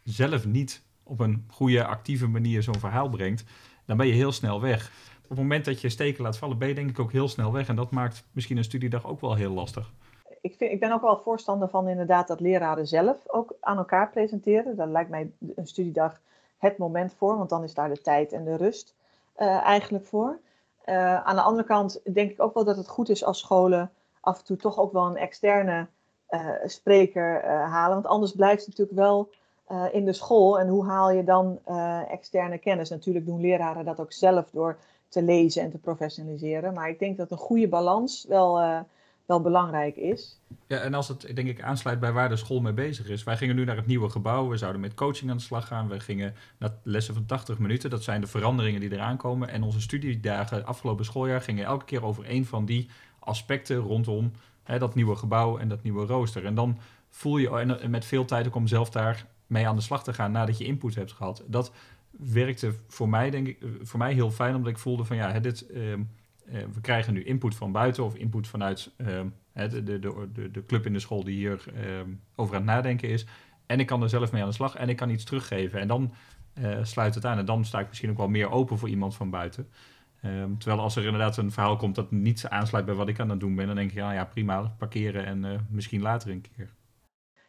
zelf 0.03 0.47
niet 0.47 0.83
op 1.03 1.21
een 1.21 1.45
goede, 1.49 1.85
actieve 1.85 2.27
manier 2.27 2.63
zo'n 2.63 2.79
verhaal 2.79 3.09
brengt, 3.09 3.45
dan 3.87 3.97
ben 3.97 4.07
je 4.07 4.13
heel 4.13 4.33
snel 4.33 4.61
weg. 4.61 4.91
Op 5.23 5.29
het 5.29 5.39
moment 5.39 5.65
dat 5.65 5.81
je 5.81 5.89
steken 5.89 6.23
laat 6.23 6.39
vallen, 6.39 6.59
ben 6.59 6.69
je 6.69 6.75
denk 6.75 6.91
ik 6.91 6.99
ook 6.99 7.13
heel 7.13 7.29
snel 7.29 7.53
weg. 7.53 7.69
En 7.69 7.77
dat 7.77 7.91
maakt 7.91 8.25
misschien 8.33 8.57
een 8.57 8.65
studiedag 8.65 9.07
ook 9.07 9.21
wel 9.21 9.35
heel 9.35 9.53
lastig. 9.53 9.93
Ik, 10.41 10.55
vind, 10.57 10.73
ik 10.73 10.81
ben 10.81 10.93
ook 10.93 11.03
wel 11.03 11.19
voorstander 11.19 11.69
van 11.69 11.89
inderdaad 11.89 12.29
dat 12.29 12.41
leraren 12.41 12.87
zelf 12.87 13.17
ook 13.27 13.57
aan 13.61 13.77
elkaar 13.77 14.11
presenteren. 14.11 14.77
Daar 14.77 14.89
lijkt 14.89 15.11
mij 15.11 15.31
een 15.55 15.67
studiedag 15.67 16.21
het 16.59 16.79
moment 16.79 17.15
voor, 17.15 17.37
want 17.37 17.51
dan 17.51 17.63
is 17.65 17.75
daar 17.75 17.89
de 17.89 18.01
tijd 18.01 18.33
en 18.33 18.45
de 18.45 18.57
rust 18.57 18.95
uh, 19.39 19.63
eigenlijk 19.65 20.07
voor. 20.07 20.39
Uh, 20.87 21.25
aan 21.25 21.37
de 21.37 21.43
andere 21.43 21.67
kant 21.67 22.01
denk 22.13 22.31
ik 22.31 22.43
ook 22.43 22.55
wel 22.55 22.65
dat 22.65 22.77
het 22.77 22.89
goed 22.89 23.09
is 23.09 23.25
als 23.25 23.39
scholen 23.39 23.91
af 24.21 24.39
en 24.39 24.45
toe 24.45 24.57
toch 24.57 24.79
ook 24.79 24.93
wel 24.93 25.07
een 25.07 25.17
externe 25.17 25.87
uh, 26.31 26.49
spreker 26.65 27.45
halen. 27.47 27.95
Want 27.95 28.07
anders 28.07 28.33
blijft 28.33 28.67
het 28.67 28.79
natuurlijk 28.79 28.99
wel 28.99 29.29
eh, 29.69 29.85
in 29.93 30.05
de 30.05 30.13
school. 30.13 30.59
En 30.59 30.69
hoe 30.69 30.85
haal 30.85 31.11
je 31.11 31.25
dan 31.25 31.59
eh, 31.65 32.11
externe 32.11 32.59
kennis? 32.59 32.91
Natuurlijk 32.91 33.27
doen 33.27 33.41
leraren 33.41 33.85
dat 33.85 34.01
ook 34.01 34.13
zelf 34.13 34.51
door 34.51 34.77
te 35.09 35.23
lezen 35.23 35.63
en 35.63 35.71
te 35.71 35.79
professionaliseren. 35.79 36.75
Maar 36.75 36.89
ik 36.89 36.99
denk 36.99 37.17
dat 37.17 37.31
een 37.31 37.37
goede 37.39 37.69
balans 37.69 38.25
wel, 38.29 38.61
wel 39.29 39.41
belangrijk 39.41 39.97
is. 39.97 40.41
Ja, 40.67 40.79
en 40.79 40.95
als 40.95 41.09
het 41.09 41.37
denk 41.37 41.49
ik 41.49 41.63
aansluit 41.63 42.01
bij 42.01 42.13
waar 42.13 42.29
de 42.29 42.37
school 42.37 42.61
mee 42.61 42.73
bezig 42.73 43.09
is. 43.09 43.25
Wij 43.25 43.37
gingen 43.37 43.57
nu 43.57 43.65
naar 43.65 43.77
het 43.77 43.87
nieuwe 43.87 44.09
gebouw. 44.09 44.49
We 44.49 44.57
zouden 44.57 44.81
met 44.81 44.95
coaching 44.95 45.31
aan 45.31 45.37
de 45.37 45.43
slag 45.43 45.67
gaan. 45.67 45.89
We 45.89 46.01
gingen 46.01 46.35
naar 46.59 46.71
lessen 46.83 47.15
van 47.15 47.27
80 47.27 47.59
minuten. 47.59 47.91
Dat 47.91 48.03
zijn 48.03 48.21
de 48.21 48.27
veranderingen 48.27 48.81
die 48.81 48.93
eraan 48.93 49.17
komen. 49.17 49.49
En 49.49 49.63
onze 49.63 49.81
studiedagen 49.81 50.67
afgelopen 50.67 51.05
schooljaar 51.05 51.41
gingen 51.41 51.65
elke 51.65 51.85
keer 51.85 52.05
over 52.05 52.31
een 52.31 52.47
van 52.47 52.65
die 52.65 52.89
aspecten 53.19 53.77
rondom 53.77 54.33
hè, 54.63 54.79
dat 54.79 54.95
nieuwe 54.95 55.17
gebouw 55.17 55.59
en 55.59 55.69
dat 55.69 55.83
nieuwe 55.83 56.07
rooster. 56.07 56.45
En 56.45 56.55
dan 56.55 56.79
voel 57.11 57.37
je, 57.37 57.51
en 57.51 57.91
met 57.91 58.05
veel 58.05 58.25
tijd 58.25 58.47
ook 58.47 58.55
om 58.55 58.67
zelf 58.67 58.91
daar 58.91 59.27
mee 59.47 59.69
aan 59.69 59.77
de 59.77 59.83
slag 59.83 60.05
te 60.05 60.13
gaan 60.13 60.33
nadat 60.33 60.59
je 60.59 60.65
input 60.65 60.95
hebt 60.95 61.13
gehad. 61.13 61.45
Dat 61.47 61.73
werkte 62.11 62.75
voor 62.89 63.09
mij, 63.09 63.31
denk 63.31 63.47
ik, 63.47 63.59
voor 63.83 63.99
mij 63.99 64.13
heel 64.13 64.31
fijn, 64.31 64.55
omdat 64.55 64.73
ik 64.73 64.79
voelde 64.79 65.05
van 65.05 65.17
ja, 65.17 65.41
dit, 65.41 65.67
ehm, 65.67 65.93
eh, 65.93 65.99
we 66.51 66.81
krijgen 66.81 67.15
nu 67.15 67.25
input 67.25 67.55
van 67.55 67.73
buiten 67.73 68.05
of 68.05 68.15
input 68.15 68.49
vanuit 68.49 68.91
uh, 68.97 69.07
de, 69.53 69.83
de, 69.83 69.99
de, 70.33 70.51
de, 70.51 70.65
club 70.67 70.87
in 70.87 70.93
de 70.93 70.99
school 70.99 71.25
die 71.25 71.35
hier 71.35 71.65
ehm, 71.75 72.09
over 72.35 72.55
aan 72.55 72.63
het 72.63 72.71
nadenken 72.71 73.09
is. 73.09 73.27
En 73.67 73.81
ik 73.81 73.87
kan 73.87 74.03
er 74.03 74.09
zelf 74.09 74.33
mee 74.33 74.43
aan 74.43 74.49
de 74.49 74.55
slag 74.55 74.75
en 74.75 74.89
ik 74.89 74.97
kan 74.97 75.11
iets 75.11 75.25
teruggeven. 75.25 75.81
En 75.81 75.89
dan 75.89 76.13
uh, 76.59 76.79
sluit 76.83 77.15
het 77.15 77.25
aan 77.25 77.39
en 77.39 77.45
dan 77.45 77.65
sta 77.65 77.81
ik 77.81 77.89
misschien 77.89 78.11
ook 78.11 78.17
wel 78.17 78.29
meer 78.29 78.51
open 78.51 78.79
voor 78.79 78.89
iemand 78.89 79.15
van 79.15 79.31
buiten. 79.31 79.69
terwijl 80.59 80.81
als 80.81 80.97
er 80.97 81.05
inderdaad 81.05 81.37
een 81.37 81.53
verhaal 81.53 81.77
komt 81.77 81.95
dat 81.95 82.11
niet 82.11 82.47
aansluit 82.49 82.85
bij 82.85 82.95
wat 82.95 83.09
ik 83.09 83.21
aan 83.21 83.31
het 83.31 83.41
doen 83.41 83.55
ben, 83.55 83.67
dan 83.67 83.77
denk 83.77 83.91
ik, 83.91 83.97
ja, 83.97 84.13
ja 84.13 84.25
prima, 84.25 84.75
parkeren 84.79 85.25
en 85.25 85.67
misschien 85.71 86.01
later 86.01 86.31
een 86.31 86.45
keer. 86.57 86.71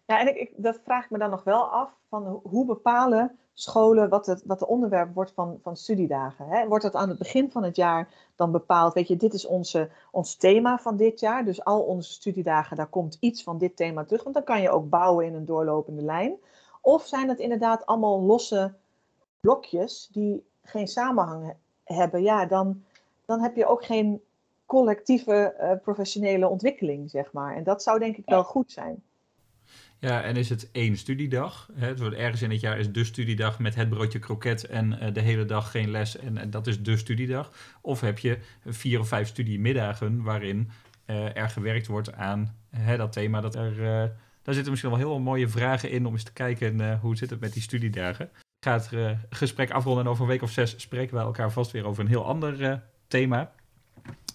Ja, 0.10 0.20
en 0.20 0.28
ik, 0.28 0.36
ik, 0.36 0.54
dat 0.56 0.80
vraag 0.84 1.04
ik 1.04 1.10
me 1.10 1.18
dan 1.18 1.30
nog 1.30 1.44
wel 1.44 1.64
af, 1.64 1.90
van 2.08 2.42
hoe 2.44 2.66
bepalen 2.66 3.40
scholen 3.54 4.10
wat 4.10 4.26
het, 4.26 4.44
wat 4.46 4.60
het 4.60 4.70
onderwerp 4.70 5.14
wordt 5.14 5.32
van, 5.32 5.60
van 5.62 5.78
studiedagen? 5.78 6.48
Hè? 6.48 6.68
Wordt 6.68 6.84
het 6.84 6.96
aan 6.96 7.10
het 7.10 7.18
begin 7.18 7.52
van 7.52 7.64
het 7.64 7.76
jaar 7.76 8.08
dan 8.36 8.52
bepaald, 8.52 8.94
weet 8.94 9.08
je, 9.08 9.16
dit 9.16 9.34
is 9.34 9.46
onze, 9.46 9.90
ons 10.12 10.36
thema 10.36 10.78
van 10.78 10.98
dit 10.98 11.20
jaar, 11.20 11.46
dus 11.46 11.64
al 11.64 11.82
onze 11.82 12.12
studiedagen, 12.12 12.78
daar 12.78 12.88
komt 12.88 13.18
iets 13.20 13.44
van 13.44 13.58
dit 13.58 13.76
thema 13.76 14.04
terug, 14.06 14.24
want 14.24 14.36
dan 14.36 14.44
kan 14.44 14.62
je 14.62 14.70
ook 14.70 14.90
bouwen 14.90 15.26
in 15.26 15.34
een 15.34 15.46
doorlopende 15.46 16.02
lijn. 16.02 16.36
Of 16.82 17.06
zijn 17.06 17.30
het 17.30 17.40
inderdaad 17.40 17.86
allemaal 17.86 18.22
losse 18.22 18.74
blokjes 19.40 20.10
die 20.12 20.46
geen 20.64 20.88
samenhang 20.88 21.54
hebben? 21.84 22.22
Ja, 22.22 22.46
dan, 22.46 22.84
dan 23.26 23.42
heb 23.42 23.56
je 23.56 23.66
ook 23.66 23.86
geen 23.86 24.24
collectieve 24.66 25.56
uh, 25.60 25.72
professionele 25.84 26.48
ontwikkeling, 26.48 27.10
zeg 27.10 27.34
maar. 27.34 27.56
En 27.56 27.64
dat 27.64 27.84
zou 27.84 28.00
denk 28.00 28.18
ik 28.18 28.26
wel 28.26 28.44
goed 28.44 28.72
zijn. 28.72 29.04
Ja, 30.02 30.22
en 30.22 30.36
is 30.36 30.50
het 30.50 30.72
één 30.72 30.98
studiedag? 30.98 31.70
Het 31.74 32.00
wordt 32.00 32.16
ergens 32.16 32.42
in 32.42 32.52
het 32.52 32.60
jaar 32.60 32.80
is 32.80 32.92
de 32.92 33.04
studiedag 33.04 33.60
met 33.60 33.76
het 33.76 33.90
broodje 33.90 34.20
kroket 34.20 34.64
en 34.64 34.92
uh, 34.92 35.14
de 35.14 35.22
hele 35.22 35.46
dag 35.46 35.72
geen 35.72 35.90
les 35.90 36.18
en, 36.18 36.50
dat 36.50 36.68
is 36.68 36.82
de 36.82 36.98
studiedag. 36.98 37.52
Of 37.82 38.02
heb 38.02 38.20
je 38.20 38.38
vier 38.66 39.00
of 39.00 39.08
vijf 39.08 39.28
studiemiddagen 39.28 40.24
waarin 40.24 40.70
uh, 41.06 41.38
er 41.38 41.50
gewerkt 41.50 41.88
wordt 41.88 42.14
aan 42.14 42.56
dat 42.98 43.12
thema. 43.12 43.42
Dat 43.42 43.56
er, 43.56 43.72
uh, 43.72 43.86
daar 44.44 44.54
zitten 44.54 44.70
misschien 44.70 44.92
wel 44.92 45.00
heel 45.00 45.20
mooie 45.20 45.48
vragen 45.48 45.92
in 45.92 46.06
om 46.06 46.14
eens 46.14 46.24
te 46.24 46.34
kijken 46.34 46.98
hoe 47.00 47.18
zit 47.18 47.30
het 47.30 47.40
met 47.40 47.54
die 47.54 47.62
studiedagen. 47.62 48.26
Ik 48.26 48.68
ga 48.68 48.74
het 48.74 49.18
gesprek 49.30 49.72
afronden 49.72 50.04
en 50.04 50.10
over 50.10 50.24
een 50.24 50.30
week 50.30 50.42
of 50.42 50.52
zes 50.52 50.80
spreken 50.82 51.16
wij 51.16 51.24
elkaar 51.24 51.52
vast 51.52 51.72
weer 51.72 51.86
over 51.86 52.04
een 52.04 52.10
heel 52.10 52.26
ander 52.26 52.82
thema. 53.08 53.52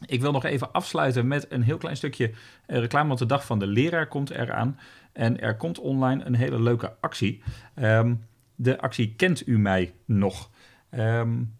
Ik 0.06 0.20
wil 0.20 0.32
nog 0.32 0.44
even 0.44 0.72
afsluiten 0.72 1.26
met 1.26 1.46
een 1.48 1.62
heel 1.62 1.78
klein 1.78 1.96
stukje 1.96 2.30
reclame, 2.66 3.08
want 3.08 3.18
de 3.18 3.26
dag 3.26 3.46
van 3.46 3.58
de 3.58 3.66
leraar 3.66 4.08
komt 4.08 4.30
eraan. 4.30 4.78
En 5.12 5.40
er 5.40 5.56
komt 5.56 5.78
online 5.78 6.24
een 6.24 6.34
hele 6.34 6.60
leuke 6.60 6.96
actie. 7.00 7.42
Um, 7.76 8.26
de 8.54 8.80
actie 8.80 9.14
Kent 9.16 9.46
u 9.46 9.58
mij 9.58 9.94
nog? 10.04 10.50
Um, 10.90 11.56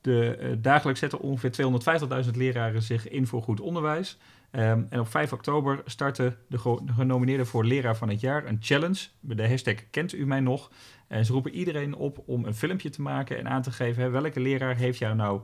de, 0.00 0.38
uh, 0.40 0.56
dagelijks 0.58 1.00
zetten 1.00 1.20
ongeveer 1.20 1.50
250.000 2.24 2.30
leraren 2.30 2.82
zich 2.82 3.08
in 3.08 3.26
voor 3.26 3.42
goed 3.42 3.60
onderwijs. 3.60 4.18
Um, 4.52 4.86
en 4.90 5.00
op 5.00 5.08
5 5.08 5.32
oktober 5.32 5.82
starten 5.84 6.36
de, 6.48 6.80
de 6.84 6.92
genomineerden 6.92 7.46
voor 7.46 7.64
leraar 7.64 7.96
van 7.96 8.08
het 8.08 8.20
jaar 8.20 8.46
een 8.46 8.58
challenge. 8.60 9.06
Met 9.20 9.36
de 9.36 9.48
hashtag 9.48 9.74
Kent 9.90 10.12
u 10.12 10.26
mij 10.26 10.40
nog? 10.40 10.70
En 11.06 11.24
ze 11.24 11.32
roepen 11.32 11.54
iedereen 11.54 11.94
op 11.94 12.22
om 12.26 12.44
een 12.44 12.54
filmpje 12.54 12.90
te 12.90 13.02
maken 13.02 13.38
en 13.38 13.48
aan 13.48 13.62
te 13.62 13.70
geven... 13.70 14.12
Welke 14.12 14.40
leraar 14.40 14.76
heeft 14.76 14.98
jou 14.98 15.14
nou 15.14 15.40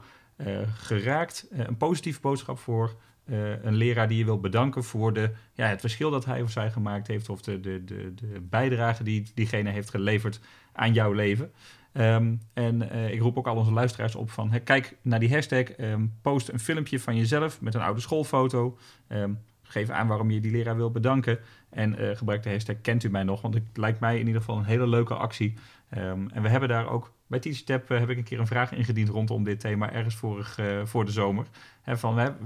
geraakt? 0.77 1.47
Uh, 1.53 1.59
een 1.67 1.77
positieve 1.77 2.21
boodschap 2.21 2.59
voor 2.59 2.97
uh, 3.25 3.65
een 3.65 3.75
leraar 3.75 4.09
die 4.09 4.19
je 4.19 4.25
wilt 4.25 4.41
bedanken 4.41 4.85
voor 4.85 5.13
de, 5.13 5.31
ja, 5.53 5.67
het 5.67 5.81
verschil 5.81 6.11
dat 6.11 6.25
hij 6.25 6.43
of 6.43 6.51
zij 6.51 6.71
gemaakt 6.71 7.07
heeft, 7.07 7.29
of 7.29 7.43
de, 7.43 7.61
de, 7.61 7.85
de, 7.85 8.15
de 8.15 8.41
bijdrage 8.41 9.03
die 9.03 9.31
diegene 9.35 9.71
heeft 9.71 9.91
geleverd 9.91 10.41
aan 10.73 10.93
jouw 10.93 11.13
leven. 11.13 11.53
Um, 11.93 12.41
en 12.53 12.93
ik 13.13 13.21
roep 13.21 13.37
ook 13.37 13.47
al 13.47 13.57
onze 13.57 13.73
luisteraars 13.73 14.15
op 14.15 14.31
van, 14.31 14.63
kijk 14.65 14.97
naar 15.03 15.21
die 15.21 15.33
hashtag, 15.33 15.79
um, 15.79 16.13
post 16.23 16.49
een 16.49 16.61
filmpje 16.61 17.01
van 17.01 17.17
jezelf 17.17 17.61
met 17.61 17.75
een 17.75 17.81
oude 17.81 18.01
schoolfoto. 18.01 18.79
Um, 19.09 19.39
geef 19.63 19.91
aan 19.91 20.07
waarom 20.07 20.31
je 20.31 20.41
die 20.41 20.51
leraar 20.51 20.77
wil 20.77 20.91
bedanken. 20.91 21.39
En 21.71 22.17
gebruik 22.17 22.43
de 22.43 22.51
hashtag 22.51 22.77
kent 22.81 23.05
u 23.05 23.11
mij 23.11 23.23
nog, 23.23 23.41
want 23.41 23.55
het 23.55 23.65
lijkt 23.75 24.01
mij 24.01 24.19
in 24.19 24.27
ieder 24.27 24.41
geval 24.41 24.59
een 24.59 24.65
hele 24.65 24.87
leuke 24.87 25.15
actie. 25.15 25.55
En 25.97 26.43
we 26.43 26.49
hebben 26.49 26.69
daar 26.69 26.89
ook 26.89 27.13
bij 27.27 27.39
TeachTap 27.39 27.91
uh, 27.91 27.99
heb 27.99 28.09
ik 28.09 28.17
een 28.17 28.25
keer 28.25 28.41
een 28.41 28.47
vraag 28.47 28.73
ingediend 28.73 29.09
rondom 29.09 29.45
dit 29.45 29.61
thema, 29.61 29.93
ergens 29.93 30.15
vorig, 30.15 30.59
voor 30.85 31.05
de 31.05 31.13
zomer. 31.13 31.47
He, 31.83 31.97
van, 31.97 32.37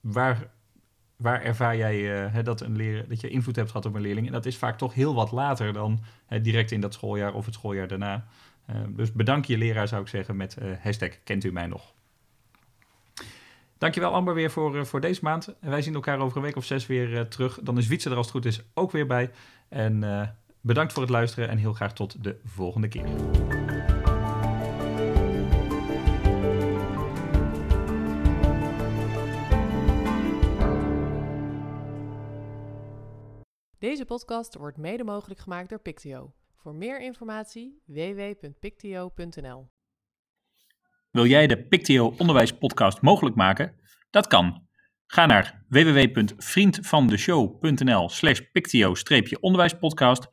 waar, 0.00 0.50
waar 1.16 1.42
ervaar 1.42 1.76
jij 1.76 2.24
uh, 2.34 2.44
dat, 2.44 2.60
een 2.60 2.76
leer, 2.76 3.08
dat 3.08 3.20
je 3.20 3.28
invloed 3.28 3.56
hebt 3.56 3.70
gehad 3.70 3.86
op 3.86 3.94
een 3.94 4.00
leerling? 4.00 4.26
En 4.26 4.32
dat 4.32 4.46
is 4.46 4.56
vaak 4.56 4.78
toch 4.78 4.94
heel 4.94 5.14
wat 5.14 5.32
later 5.32 5.72
dan 5.72 6.00
direct 6.42 6.70
in 6.70 6.80
dat 6.80 6.94
schooljaar 6.94 7.34
of 7.34 7.44
het 7.44 7.54
schooljaar 7.54 7.88
daarna. 7.88 8.26
Uh, 8.70 8.76
dus 8.88 9.12
bedank 9.12 9.44
je 9.44 9.58
leraar 9.58 9.88
zou 9.88 10.02
ik 10.02 10.08
zeggen 10.08 10.36
met 10.36 10.56
uh, 10.62 10.72
hashtag 10.82 11.10
kent 11.24 11.44
u 11.44 11.52
mij 11.52 11.66
nog. 11.66 11.92
Dankjewel 13.78 14.12
Amber 14.12 14.34
weer 14.34 14.50
voor, 14.50 14.86
voor 14.86 15.00
deze 15.00 15.20
maand. 15.22 15.54
Wij 15.60 15.82
zien 15.82 15.94
elkaar 15.94 16.18
over 16.18 16.36
een 16.36 16.42
week 16.42 16.56
of 16.56 16.64
zes 16.64 16.86
weer 16.86 17.28
terug. 17.28 17.60
Dan 17.62 17.78
is 17.78 17.86
Wietse 17.86 18.10
er 18.10 18.16
als 18.16 18.26
het 18.26 18.34
goed 18.34 18.44
is 18.44 18.62
ook 18.74 18.90
weer 18.90 19.06
bij. 19.06 19.30
En 19.68 20.02
bedankt 20.64 20.92
voor 20.92 21.02
het 21.02 21.10
luisteren 21.10 21.48
en 21.48 21.58
heel 21.58 21.72
graag 21.72 21.92
tot 21.92 22.24
de 22.24 22.40
volgende 22.44 22.88
keer. 22.88 23.06
Deze 33.78 34.04
podcast 34.04 34.54
wordt 34.54 34.76
mede 34.76 35.04
mogelijk 35.04 35.40
gemaakt 35.40 35.68
door 35.68 35.80
Pictio. 35.80 36.32
Voor 36.56 36.74
meer 36.74 37.00
informatie 37.00 37.82
www.pictio.nl. 37.86 39.68
Wil 41.10 41.26
jij 41.26 41.46
de 41.46 41.66
Pictio 41.66 42.14
Onderwijs 42.18 42.58
mogelijk 43.00 43.36
maken? 43.36 43.80
Dat 44.10 44.26
kan. 44.26 44.66
Ga 45.06 45.26
naar 45.26 45.64
www.vriendvandeshow.nl 45.68 48.08
pictio-onderwijspodcast 48.52 50.28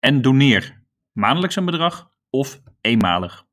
en 0.00 0.22
doneer 0.22 0.82
maandelijks 1.12 1.56
een 1.56 1.64
bedrag 1.64 2.10
of 2.30 2.60
eenmalig. 2.80 3.44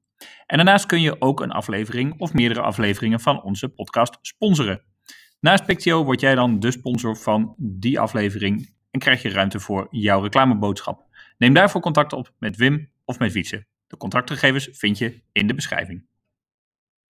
En 0.46 0.58
daarnaast 0.58 0.86
kun 0.86 1.02
je 1.02 1.22
ook 1.22 1.42
een 1.42 1.52
aflevering 1.52 2.20
of 2.20 2.34
meerdere 2.34 2.62
afleveringen 2.62 3.20
van 3.20 3.44
onze 3.44 3.70
podcast 3.70 4.18
sponsoren. 4.22 4.82
Naast 5.40 5.66
Pictio 5.66 6.04
word 6.04 6.20
jij 6.20 6.36
dan 6.36 6.60
de 6.60 6.72
sponsor 6.72 7.18
van 7.18 7.56
die 7.58 8.00
aflevering 8.00 8.74
en 8.92 9.00
krijg 9.00 9.22
je 9.22 9.30
ruimte 9.30 9.60
voor 9.60 9.88
jouw 9.90 10.22
reclameboodschap. 10.22 11.06
Neem 11.38 11.54
daarvoor 11.54 11.82
contact 11.82 12.14
op 12.14 12.34
met 12.40 12.56
Wim 12.56 12.92
of 13.06 13.20
met 13.20 13.32
Wietse. 13.34 13.66
De 13.88 13.98
contactgegevens 13.98 14.70
vind 14.72 14.98
je 14.98 15.22
in 15.32 15.48
de 15.48 15.54
beschrijving. 15.54 16.06